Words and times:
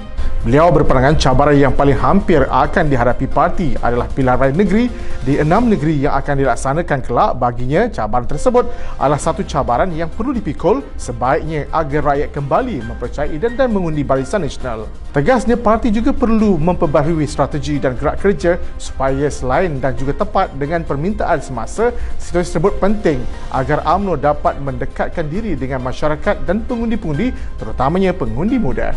Beliau 0.43 0.75
berpandangan 0.75 1.15
cabaran 1.15 1.55
yang 1.55 1.71
paling 1.71 1.95
hampir 1.95 2.43
akan 2.43 2.91
dihadapi 2.91 3.31
parti 3.31 3.79
adalah 3.79 4.11
pilihan 4.11 4.35
raya 4.35 4.51
negeri 4.51 4.91
di 5.23 5.39
enam 5.39 5.71
negeri 5.71 6.03
yang 6.03 6.19
akan 6.19 6.35
dilaksanakan 6.35 6.99
kelak 6.99 7.31
baginya 7.39 7.87
cabaran 7.87 8.27
tersebut 8.27 8.67
adalah 8.99 9.15
satu 9.15 9.47
cabaran 9.47 9.87
yang 9.95 10.11
perlu 10.11 10.35
dipikul 10.35 10.83
sebaiknya 10.99 11.71
agar 11.71 12.11
rakyat 12.11 12.35
kembali 12.35 12.75
mempercayai 12.83 13.39
dan, 13.39 13.55
dan 13.55 13.71
mengundi 13.71 14.03
barisan 14.03 14.43
nasional. 14.43 14.91
Tegasnya 15.15 15.55
parti 15.55 15.95
juga 15.95 16.11
perlu 16.11 16.59
memperbaharui 16.59 17.23
strategi 17.23 17.79
dan 17.79 17.95
gerak 17.95 18.19
kerja 18.19 18.59
supaya 18.75 19.31
selain 19.31 19.79
dan 19.79 19.95
juga 19.95 20.27
tepat 20.27 20.51
dengan 20.59 20.83
permintaan 20.83 21.39
semasa 21.39 21.95
situasi 22.19 22.59
tersebut 22.59 22.83
penting 22.83 23.23
agar 23.47 23.79
UMNO 23.87 24.19
dapat 24.19 24.59
mendekatkan 24.59 25.23
diri 25.23 25.55
dengan 25.55 25.79
masyarakat 25.79 26.43
dan 26.43 26.67
pengundi-pengundi 26.67 27.31
terutamanya 27.55 28.11
pengundi 28.11 28.59
muda. 28.59 28.91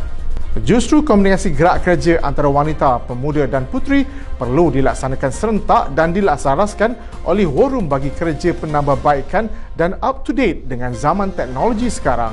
Justru 0.65 1.05
kombinasi 1.05 1.53
gerak 1.53 1.85
kerja 1.85 2.17
antara 2.25 2.49
wanita, 2.49 3.05
pemuda 3.05 3.45
dan 3.45 3.69
puteri 3.69 4.09
perlu 4.41 4.73
dilaksanakan 4.73 5.29
serentak 5.29 5.93
dan 5.93 6.17
dilaksanakan 6.17 6.97
oleh 7.29 7.45
forum 7.45 7.85
bagi 7.85 8.09
kerja 8.09 8.57
penambahbaikan 8.57 9.53
dan 9.77 10.01
up 10.01 10.25
to 10.25 10.33
date 10.33 10.65
dengan 10.65 10.97
zaman 10.97 11.29
teknologi 11.37 11.93
sekarang. 11.93 12.33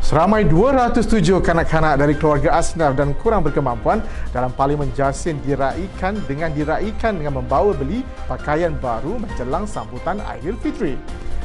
Seramai 0.00 0.48
207 0.48 1.44
kanak-kanak 1.44 2.00
dari 2.00 2.16
keluarga 2.16 2.56
asnaf 2.56 2.96
dan 2.96 3.12
kurang 3.20 3.44
berkemampuan 3.44 4.00
dalam 4.32 4.48
Parlimen 4.56 4.88
Jasin 4.96 5.36
diraikan 5.44 6.16
dengan 6.24 6.48
diraikan 6.56 7.20
dengan 7.20 7.44
membawa 7.44 7.76
beli 7.76 8.00
pakaian 8.24 8.72
baru 8.72 9.20
menjelang 9.20 9.68
sambutan 9.68 10.16
Aidilfitri. 10.24 10.96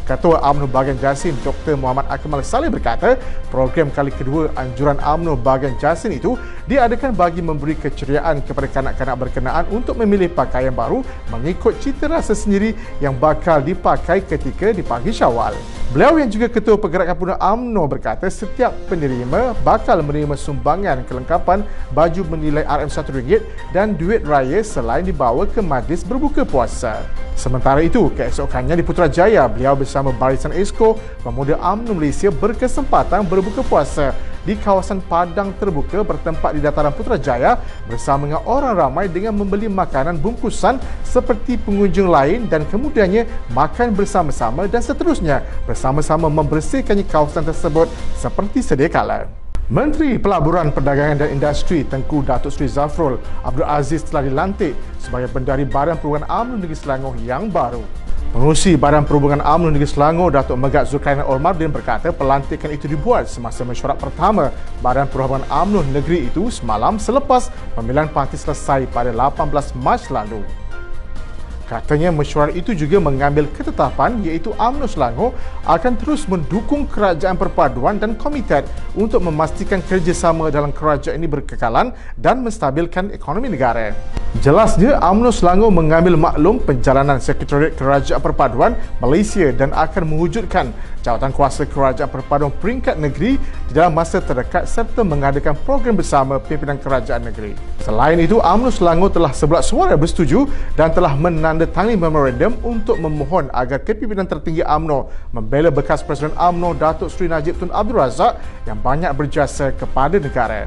Ketua 0.03 0.43
UMNO 0.51 0.67
Bahagian 0.67 0.99
Jasin 0.99 1.31
Dr. 1.47 1.79
Muhammad 1.79 2.03
Akmal 2.11 2.43
Saleh 2.43 2.67
berkata, 2.67 3.15
program 3.47 3.87
kali 3.87 4.11
kedua 4.11 4.51
anjuran 4.59 4.99
UMNO 4.99 5.39
Bahagian 5.39 5.79
Jasin 5.79 6.11
itu 6.11 6.35
diadakan 6.67 7.15
bagi 7.15 7.39
memberi 7.39 7.79
keceriaan 7.79 8.43
kepada 8.43 8.67
kanak-kanak 8.67 9.15
berkenaan 9.15 9.63
untuk 9.71 9.95
memilih 9.95 10.27
pakaian 10.27 10.75
baru 10.75 11.07
mengikut 11.31 11.79
cita 11.79 12.11
rasa 12.11 12.35
sendiri 12.35 12.75
yang 12.99 13.15
bakal 13.15 13.63
dipakai 13.63 14.27
ketika 14.27 14.75
di 14.75 14.83
pagi 14.83 15.15
syawal. 15.15 15.55
Beliau 15.95 16.19
yang 16.19 16.27
juga 16.27 16.51
Ketua 16.51 16.75
Pergerakan 16.75 17.15
Pemuda 17.15 17.35
UMNO 17.39 17.83
berkata 17.87 18.27
setiap 18.27 18.75
penerima 18.91 19.55
bakal 19.63 20.03
menerima 20.03 20.35
sumbangan 20.35 21.07
kelengkapan 21.07 21.63
baju 21.95 22.21
bernilai 22.27 22.67
RM1 22.67 23.39
dan 23.71 23.95
duit 23.95 24.27
raya 24.27 24.59
selain 24.67 25.07
dibawa 25.07 25.47
ke 25.47 25.63
majlis 25.63 26.03
berbuka 26.03 26.43
puasa. 26.43 26.99
Sementara 27.37 27.81
itu, 27.85 28.09
keesokannya 28.13 28.73
di 28.77 28.85
Putrajaya, 28.85 29.45
beliau 29.45 29.77
bersama 29.77 29.92
Barisan 30.01 30.55
Esko 30.57 30.97
Pemuda 31.21 31.59
UMNO 31.61 31.93
Malaysia 31.93 32.33
berkesempatan 32.33 33.27
berbuka 33.29 33.61
puasa 33.61 34.17
di 34.43 34.59
kawasan 34.59 34.99
Padang 34.99 35.55
Terbuka 35.55 36.03
bertempat 36.03 36.55
di 36.55 36.59
dataran 36.59 36.91
Putrajaya 36.91 37.59
bersama 37.87 38.27
dengan 38.27 38.43
orang 38.43 38.75
ramai 38.75 39.05
dengan 39.07 39.35
membeli 39.35 39.71
makanan 39.71 40.19
bungkusan 40.19 40.79
seperti 41.03 41.55
pengunjung 41.59 42.11
lain 42.11 42.47
dan 42.51 42.67
kemudiannya 42.67 43.27
makan 43.55 43.95
bersama-sama 43.95 44.67
dan 44.67 44.83
seterusnya 44.83 45.43
bersama-sama 45.63 46.27
membersihkan 46.27 46.99
kawasan 47.07 47.47
tersebut 47.47 47.87
seperti 48.19 48.59
sedia 48.59 48.91
kala. 48.91 49.43
Menteri 49.71 50.19
Pelaburan 50.19 50.75
Perdagangan 50.75 51.23
dan 51.23 51.39
Industri 51.39 51.87
Tengku 51.87 52.19
Datuk 52.19 52.51
Seri 52.51 52.67
Zafrul 52.67 53.15
Abdul 53.47 53.63
Aziz 53.63 54.03
telah 54.03 54.27
dilantik 54.27 54.75
sebagai 54.99 55.31
Bendahari 55.31 55.63
Badan 55.63 55.95
Perhubungan 55.95 56.27
UMNO 56.27 56.59
Negeri 56.59 56.75
Selangor 56.75 57.15
yang 57.23 57.47
baru. 57.47 58.02
Pengurusi 58.43 58.75
Badan 58.75 59.07
Perhubungan 59.07 59.39
UMNO 59.39 59.71
Negeri 59.71 59.87
Selangor 59.87 60.27
Datuk 60.35 60.59
Megat 60.59 60.91
Zulkarnain 60.91 61.23
Ormardin 61.23 61.71
berkata 61.71 62.11
pelantikan 62.11 62.75
itu 62.75 62.91
dibuat 62.91 63.31
semasa 63.31 63.63
mesyuarat 63.63 63.95
pertama 63.95 64.51
Badan 64.83 65.07
Perhubungan 65.07 65.47
UMNO 65.47 65.87
Negeri 65.95 66.27
itu 66.27 66.51
semalam 66.51 66.99
selepas 66.99 67.47
pemilihan 67.71 68.11
parti 68.11 68.35
selesai 68.35 68.91
pada 68.91 69.15
18 69.15 69.47
Mac 69.79 70.11
lalu. 70.11 70.43
Katanya 71.71 72.11
mesyuarat 72.11 72.51
itu 72.51 72.75
juga 72.75 72.99
mengambil 72.99 73.47
ketetapan 73.47 74.19
iaitu 74.27 74.51
UMNO 74.59 74.91
Selangor 74.91 75.31
akan 75.63 75.95
terus 75.95 76.27
mendukung 76.27 76.83
kerajaan 76.83 77.39
perpaduan 77.39 77.95
dan 77.95 78.11
komited 78.11 78.67
untuk 78.91 79.23
memastikan 79.23 79.79
kerjasama 79.79 80.51
dalam 80.51 80.75
kerajaan 80.75 81.15
ini 81.15 81.31
berkekalan 81.31 81.95
dan 82.19 82.43
menstabilkan 82.43 83.07
ekonomi 83.15 83.47
negara. 83.55 83.95
Jelasnya 84.41 84.97
UMNO 84.97 85.29
Selangor 85.29 85.69
mengambil 85.69 86.17
maklum 86.17 86.57
perjalanan 86.57 87.21
Sekretariat 87.21 87.77
Kerajaan 87.77 88.17
Perpaduan 88.17 88.73
Malaysia 88.97 89.53
dan 89.53 89.69
akan 89.69 90.09
mewujudkan 90.09 90.73
jawatan 91.05 91.29
kuasa 91.29 91.69
Kerajaan 91.69 92.09
Perpaduan 92.09 92.49
peringkat 92.49 92.97
negeri 92.97 93.37
di 93.37 93.71
dalam 93.77 93.93
masa 93.93 94.25
terdekat 94.25 94.65
serta 94.65 95.05
mengadakan 95.05 95.53
program 95.61 95.93
bersama 95.93 96.41
pimpinan 96.41 96.81
kerajaan 96.81 97.29
negeri. 97.29 97.53
Selain 97.85 98.17
itu, 98.17 98.41
UMNO 98.41 98.73
Selangor 98.73 99.13
telah 99.13 99.37
sebelah 99.37 99.61
suara 99.61 99.93
bersetuju 99.93 100.49
dan 100.73 100.89
telah 100.89 101.13
menandatangani 101.13 101.93
memorandum 101.93 102.57
untuk 102.65 102.97
memohon 102.97 103.53
agar 103.53 103.85
kepimpinan 103.85 104.25
tertinggi 104.25 104.65
AMNO 104.65 105.13
membela 105.29 105.69
bekas 105.69 106.01
Presiden 106.01 106.33
AMNO 106.33 106.73
Datuk 106.81 107.13
Seri 107.13 107.29
Najib 107.29 107.61
Tun 107.61 107.69
Abdul 107.69 108.01
Razak 108.01 108.41
yang 108.65 108.81
banyak 108.81 109.13
berjasa 109.13 109.69
kepada 109.77 110.17
negara. 110.17 110.65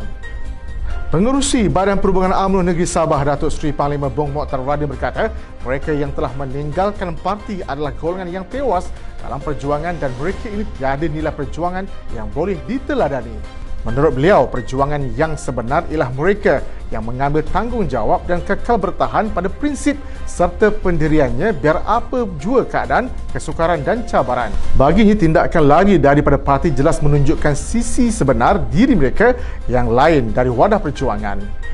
Pengerusi 1.07 1.71
Badan 1.71 2.03
Perhubungan 2.03 2.35
AMNO 2.35 2.67
Negeri 2.67 2.83
Sabah 2.83 3.23
Datuk 3.23 3.55
Seri 3.55 3.71
Panglima 3.71 4.11
Bong 4.11 4.35
Mokhtar 4.35 4.59
Radin 4.59 4.91
berkata 4.91 5.31
mereka 5.63 5.95
yang 5.95 6.11
telah 6.11 6.35
meninggalkan 6.35 7.15
parti 7.23 7.63
adalah 7.63 7.95
golongan 7.95 8.27
yang 8.27 8.43
tewas 8.51 8.91
dalam 9.23 9.39
perjuangan 9.39 9.95
dan 10.03 10.11
mereka 10.19 10.51
ini 10.51 10.67
tiada 10.75 11.07
nilai 11.07 11.31
perjuangan 11.31 11.87
yang 12.11 12.27
boleh 12.35 12.59
diteladani. 12.67 13.39
Menurut 13.87 14.19
beliau, 14.19 14.51
perjuangan 14.51 14.99
yang 15.15 15.39
sebenar 15.39 15.87
ialah 15.95 16.11
mereka 16.11 16.59
yang 16.95 17.03
mengambil 17.03 17.43
tanggungjawab 17.43 18.25
dan 18.31 18.43
kekal 18.43 18.79
bertahan 18.79 19.31
pada 19.35 19.51
prinsip 19.51 19.99
serta 20.27 20.71
pendiriannya 20.71 21.51
biar 21.57 21.83
apa 21.83 22.29
jua 22.39 22.63
keadaan, 22.63 23.11
kesukaran 23.35 23.83
dan 23.83 24.07
cabaran. 24.07 24.55
Baginya 24.79 25.19
tindakan 25.19 25.65
lari 25.67 25.95
daripada 25.99 26.39
parti 26.39 26.71
jelas 26.71 27.03
menunjukkan 27.03 27.55
sisi 27.59 28.15
sebenar 28.15 28.63
diri 28.71 28.95
mereka 28.95 29.35
yang 29.67 29.91
lain 29.91 30.31
dari 30.31 30.51
wadah 30.53 30.79
perjuangan. 30.79 31.67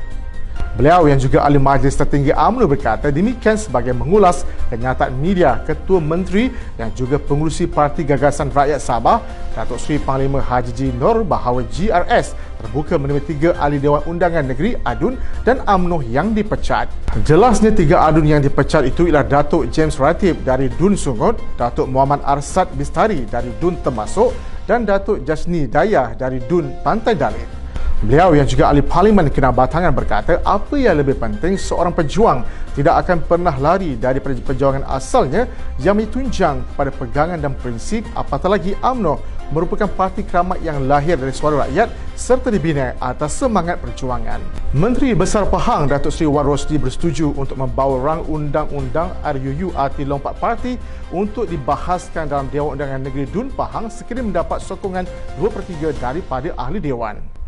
Beliau 0.72 1.04
yang 1.04 1.20
juga 1.20 1.44
ahli 1.44 1.60
majlis 1.60 1.92
tertinggi 1.92 2.32
UMNO 2.32 2.64
berkata 2.64 3.12
demikian 3.12 3.60
sebagai 3.60 3.92
mengulas 3.92 4.48
kenyataan 4.72 5.12
media 5.20 5.60
Ketua 5.68 6.00
Menteri 6.00 6.48
yang 6.80 6.88
juga 6.96 7.20
pengurusi 7.20 7.68
Parti 7.68 8.00
Gagasan 8.08 8.48
Rakyat 8.48 8.80
Sabah 8.80 9.20
Datuk 9.52 9.76
Seri 9.76 10.00
Panglima 10.00 10.40
Haji 10.40 10.72
Ji 10.72 10.88
Nur 10.96 11.28
bahawa 11.28 11.60
GRS 11.68 12.32
terbuka 12.62 12.94
menerima 12.96 13.22
tiga 13.26 13.50
ahli 13.58 13.82
Dewan 13.82 14.06
Undangan 14.06 14.46
Negeri 14.46 14.78
ADUN 14.80 15.18
dan 15.42 15.60
UMNO 15.66 16.06
yang 16.06 16.30
dipecat. 16.30 16.86
Jelasnya 17.26 17.74
tiga 17.74 18.06
ADUN 18.06 18.24
yang 18.24 18.40
dipecat 18.40 18.86
itu 18.86 19.10
ialah 19.10 19.26
Datuk 19.26 19.68
James 19.74 19.98
Ratib 19.98 20.40
dari 20.46 20.70
DUN 20.78 20.94
Sungut, 20.94 21.36
Datuk 21.58 21.90
Muhammad 21.90 22.22
Arsad 22.22 22.70
Bistari 22.78 23.26
dari 23.26 23.50
DUN 23.58 23.82
Temasuk 23.82 24.30
dan 24.64 24.86
Datuk 24.86 25.26
Jasni 25.26 25.66
Dayah 25.66 26.14
dari 26.14 26.38
DUN 26.46 26.80
Pantai 26.86 27.18
Dalit. 27.18 27.62
Beliau 28.02 28.34
yang 28.34 28.50
juga 28.50 28.66
ahli 28.66 28.82
parlimen 28.82 29.30
kena 29.30 29.54
batangan 29.54 29.94
berkata 29.94 30.42
apa 30.42 30.74
yang 30.74 30.98
lebih 30.98 31.14
penting 31.22 31.54
seorang 31.54 31.94
pejuang 31.94 32.42
tidak 32.74 33.06
akan 33.06 33.22
pernah 33.22 33.54
lari 33.54 33.94
dari 33.94 34.18
perjuangan 34.18 34.82
asalnya 34.90 35.46
yang 35.78 35.94
ditunjang 35.94 36.66
kepada 36.74 36.90
pegangan 36.90 37.38
dan 37.38 37.54
prinsip 37.54 38.02
apatah 38.18 38.58
lagi 38.58 38.74
UMNO 38.82 39.22
merupakan 39.52 39.86
parti 39.86 40.24
keramat 40.24 40.64
yang 40.64 40.88
lahir 40.88 41.20
dari 41.20 41.30
suara 41.30 41.68
rakyat 41.68 41.92
serta 42.16 42.48
dibina 42.48 42.96
atas 42.96 43.36
semangat 43.36 43.78
perjuangan. 43.84 44.40
Menteri 44.72 45.12
Besar 45.12 45.44
Pahang 45.52 45.92
Datuk 45.92 46.08
Seri 46.08 46.32
Wan 46.32 46.48
Rosdi 46.48 46.80
bersetuju 46.80 47.36
untuk 47.36 47.60
membawa 47.60 48.00
rang 48.00 48.24
undang-undang 48.24 49.12
RUU 49.20 49.76
arti 49.76 50.08
lompat 50.08 50.40
parti 50.40 50.80
untuk 51.12 51.44
dibahaskan 51.52 52.32
dalam 52.32 52.48
Dewan 52.48 52.80
Undangan 52.80 53.04
Negeri 53.04 53.28
Dun 53.28 53.52
Pahang 53.52 53.92
sekiranya 53.92 54.32
mendapat 54.32 54.64
sokongan 54.64 55.04
2 55.36 55.44
per 55.52 55.62
3 55.68 55.92
daripada 56.00 56.48
ahli 56.56 56.80
Dewan. 56.80 57.41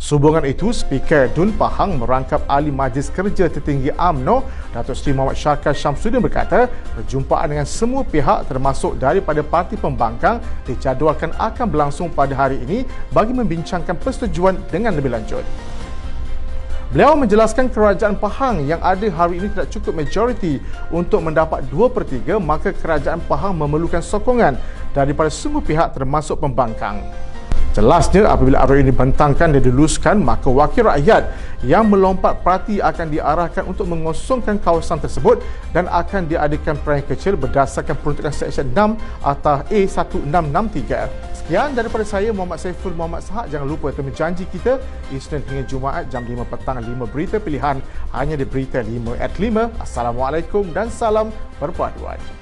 Sehubungan 0.00 0.48
itu, 0.48 0.72
Speaker 0.72 1.28
Dun 1.36 1.52
Pahang 1.52 2.00
merangkap 2.00 2.40
Ahli 2.48 2.72
Majlis 2.72 3.12
Kerja 3.12 3.52
Tertinggi 3.52 3.92
AMNO, 3.92 4.48
Datuk 4.72 4.96
Seri 4.96 5.12
Muhammad 5.12 5.36
Syarkar 5.36 5.76
Syamsuddin 5.76 6.24
berkata, 6.24 6.72
perjumpaan 6.96 7.52
dengan 7.52 7.68
semua 7.68 8.00
pihak 8.00 8.48
termasuk 8.48 8.96
daripada 8.96 9.44
parti 9.44 9.76
pembangkang 9.76 10.40
dijadualkan 10.64 11.36
akan 11.36 11.66
berlangsung 11.68 12.08
pada 12.08 12.32
hari 12.32 12.64
ini 12.64 12.88
bagi 13.12 13.36
membincangkan 13.36 13.92
persetujuan 14.00 14.72
dengan 14.72 14.96
lebih 14.96 15.12
lanjut. 15.12 15.44
Beliau 16.96 17.12
menjelaskan 17.20 17.68
kerajaan 17.68 18.16
Pahang 18.16 18.64
yang 18.64 18.80
ada 18.80 19.04
hari 19.12 19.36
ini 19.36 19.52
tidak 19.52 19.68
cukup 19.68 20.00
majoriti 20.00 20.64
untuk 20.88 21.20
mendapat 21.20 21.68
2 21.68 21.92
per 21.92 22.08
3 22.08 22.40
maka 22.40 22.72
kerajaan 22.72 23.20
Pahang 23.28 23.52
memerlukan 23.52 24.00
sokongan 24.00 24.56
daripada 24.96 25.28
semua 25.28 25.60
pihak 25.60 25.92
termasuk 25.92 26.40
pembangkang. 26.40 27.04
Jelasnya 27.70 28.26
apabila 28.26 28.66
arwah 28.66 28.82
ini 28.82 28.90
dibentangkan 28.90 29.54
dan 29.54 29.62
diluluskan 29.62 30.18
maka 30.18 30.50
wakil 30.50 30.90
rakyat 30.90 31.30
yang 31.62 31.86
melompat 31.86 32.42
parti 32.42 32.82
akan 32.82 33.14
diarahkan 33.14 33.62
untuk 33.62 33.86
mengosongkan 33.86 34.58
kawasan 34.58 34.98
tersebut 34.98 35.38
dan 35.70 35.86
akan 35.86 36.26
diadakan 36.26 36.74
perayaan 36.82 37.06
kecil 37.06 37.38
berdasarkan 37.38 37.94
peruntukan 38.02 38.34
Seksyen 38.34 38.74
6 38.74 38.98
atau 39.22 39.62
A1663. 39.70 40.90
Sekian 41.30 41.70
daripada 41.70 42.02
saya 42.02 42.34
Muhammad 42.34 42.58
Saiful 42.58 42.90
Muhammad 42.90 43.22
Sahak. 43.22 43.46
Jangan 43.46 43.70
lupa 43.70 43.94
temu 43.94 44.10
janji 44.10 44.50
kita 44.50 44.82
Isnin 45.14 45.46
hingga 45.46 45.62
Jumaat 45.70 46.10
jam 46.10 46.26
5 46.26 46.42
petang 46.50 46.82
5 46.82 46.90
berita 47.06 47.38
pilihan 47.38 47.78
hanya 48.10 48.34
di 48.34 48.42
Berita 48.42 48.82
5 48.82 49.14
at 49.14 49.30
5. 49.38 49.78
Assalamualaikum 49.78 50.66
dan 50.74 50.90
salam 50.90 51.30
perpaduan. 51.62 52.39